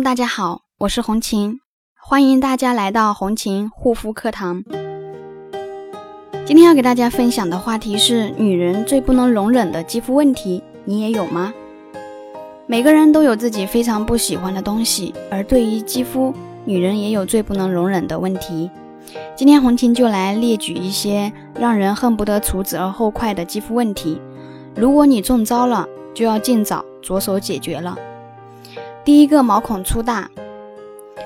[0.00, 1.60] 大家好，我是红琴，
[1.96, 4.64] 欢迎大家来到红琴护肤课堂。
[6.44, 11.54] 今天要给大家分享的话题是女人最不能容忍的肌肤问题，你也有吗？
[12.66, 16.34] 每个人都有自己非常不喜欢的东西，而对于肌肤，
[16.64, 18.70] 女人也有最不能容忍的问题。
[19.36, 24.20] 今天红琴就来列举一些让人恨不得除之而后快的肌肤问题，
[24.74, 27.96] 如果你中招了，就要尽早着手解决了。
[29.04, 30.30] 第一个，毛孔粗大，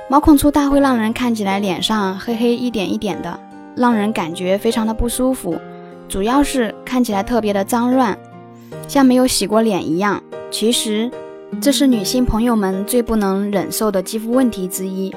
[0.08, 3.39] 毛孔粗大会让人看起来脸上黑黑一点一点的，
[3.76, 5.57] 让人感觉非常的不舒服，
[6.08, 8.18] 主要是看起来特别的脏乱，
[8.89, 10.22] 像没有洗过脸一样。
[10.50, 11.11] 其实。
[11.62, 15.11] 这是女性朋友们最不能忍受的肌肤问题之一，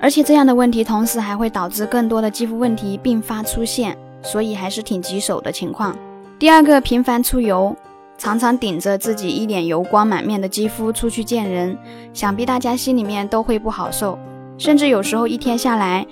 [0.00, 5.96] 而且这样的问题同时还会导致更多的肌肤问题并发出现，所以还是挺棘手的情况。
[6.36, 7.76] 第二个，频繁出油，
[8.18, 11.78] 常常顶着自己一脸油光满面的肌肤出去见人，
[12.12, 14.18] 想必大家心里面都会不好受，
[14.58, 16.04] 甚至有时候一天下来，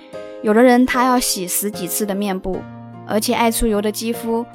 [0.43, 2.61] 有的人他要洗十几次的面部，
[3.07, 4.47] 而且爱出油的肌肤。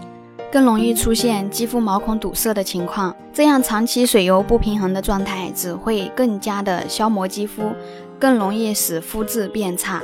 [0.51, 7.71] 更容易出现肌肤毛孔堵塞的情况，这样长期水油不平衡的状态只会更加的消磨肌肤，
[8.19, 10.01] 更容易使肤质变差。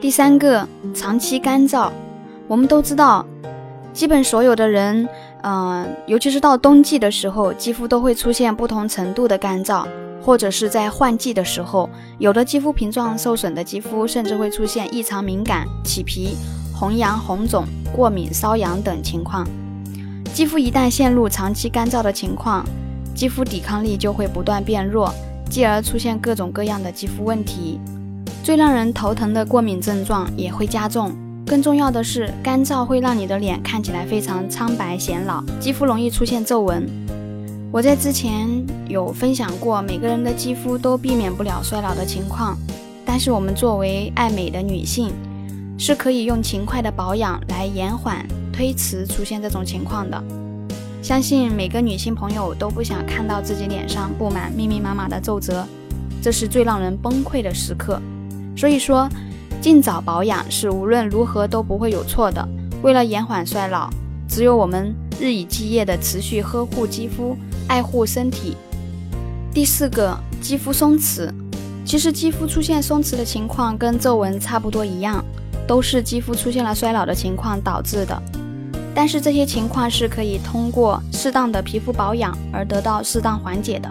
[0.00, 1.92] 第三个，长期干燥，
[2.48, 3.24] 我们都知道，
[3.92, 5.08] 基本所有的人，
[5.46, 9.86] 嗯，尤其是到冬季的时候，肌肤都会出现不同程度的干燥，
[10.22, 16.34] 或者是在换季的时候，有的肌肤屏障受损的肌肤甚至会出现异常敏感、起皮、
[16.74, 19.46] 红痒、红肿、过敏、瘙痒等情况。
[20.32, 22.64] 肌肤一旦陷入长期干燥的情况，
[23.14, 25.12] 肌肤抵抗力就会不断变弱，
[25.50, 27.78] 继而出现各种各样的肌肤问题。
[28.42, 31.14] 最让人头疼的过敏症状也会加重。
[31.54, 36.84] 更重要的是，干燥会让你的脸看起来非常苍白显老，肌肤容易出现皱纹。
[37.70, 38.48] 我在之前
[38.88, 42.58] 有分享过，每个人的肌肤都避免不了衰老的情况，
[43.06, 45.12] 但是我们作为爱美的女性，
[45.78, 48.26] 是可以用勤快的保养来延缓。
[48.52, 50.20] 推迟出现这种情况的，
[51.00, 55.64] 相信每个女性朋友都不想看到自己脸上布满密密麻麻的皱褶，
[56.20, 58.02] 这是最让人崩溃的时刻。
[58.56, 59.08] 所以说，
[59.64, 62.46] 尽早保养是无论如何都不会有错的。
[62.82, 63.88] 为了延缓衰老，
[64.28, 67.34] 只有我们日以继夜的持续呵护肌肤，
[67.66, 68.58] 爱护身体。
[69.54, 71.32] 第四个，肌肤松弛，
[71.82, 75.24] 其实肌肤出现松弛的情况跟皱纹差不多一样，
[75.66, 78.22] 都是肌肤出现了衰老的情况导致的。
[78.94, 83.90] 但是这些情况是可以通过适当的皮肤保养而得到适当缓解的。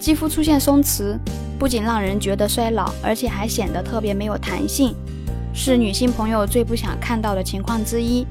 [0.00, 1.18] 肌肤出现松弛，
[1.58, 4.94] 不仅让人觉得衰老，而且还显得特别没有弹性，
[5.54, 8.26] 是女性朋友最不想看到的情况之一。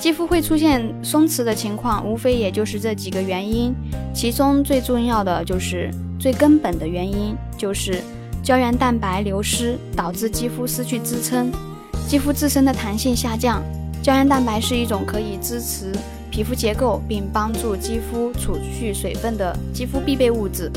[0.00, 3.74] 肌肤会出现松弛的情况，无非也就是这几个原因，
[4.14, 8.00] 其中最重要的就是最根本的原因就是
[8.42, 11.52] 胶原蛋白流失，导致肌肤失去支撑，
[12.08, 13.62] 肌肤自身的弹性下降。
[14.02, 15.92] 胶原蛋白是一种可以支持
[16.30, 20.72] 皮肤结构并帮助肌肤储蓄水分的肌肤必备物质，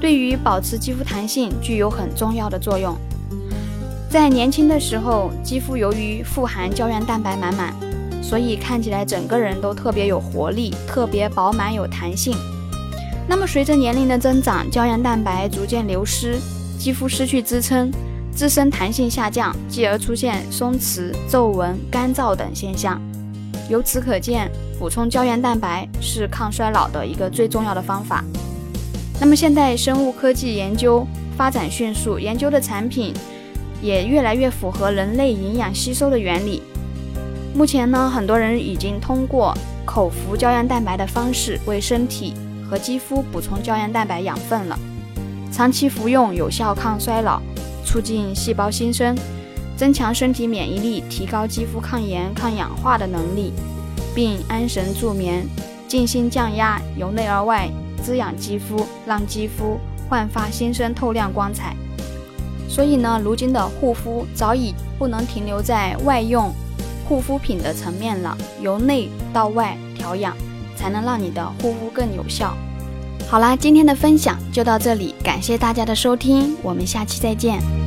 [0.00, 2.96] 对于保持肌肤弹性具有很重要的作用。
[4.08, 7.74] 在年轻的时候，肌肤由于富含胶原蛋白满满，
[8.22, 12.36] 所以看起来整个人都特别有活力，特别饱满有弹性。
[13.28, 16.38] 那么随着年龄的增长，胶原蛋白逐渐流失，
[16.78, 17.90] 肌肤失去支撑。
[18.32, 23.00] 自身弹性下降，继而出现松弛、皱纹、干燥等现象。
[23.70, 28.22] 由此可见，补充胶原蛋白是抗衰老的一个最重要的方法。
[29.20, 31.06] 那么，现在生物科技研究
[31.36, 33.14] 发展迅速，研究的产品
[33.82, 36.62] 也越来越符合人类营养吸收的原理。
[37.54, 42.34] 目前呢，很多人已经通过口服胶原蛋白的方式为身体
[42.68, 44.78] 和肌肤补充胶原蛋白养分了。
[45.50, 47.40] 长期服用有效抗衰老。
[47.88, 49.16] 促进细胞新生，
[49.76, 53.52] 增强身体免疫力，提高肌肤抗炎、抗氧化的能力，
[54.12, 55.46] 并安神助眠、
[55.86, 57.70] 静心降压，由内而外
[58.06, 61.74] 滋养肌肤，让肌肤焕发新生、透亮光彩。
[62.68, 66.54] 所以呢，如今的护肤早已不能停留在外用
[67.08, 70.36] 护肤品的层面了，由内到外调养，
[70.76, 72.56] 才能让你的护肤更有效。
[73.28, 77.85] 好啦，今天的分享就到这里，感谢大家的收听，我们下期再见。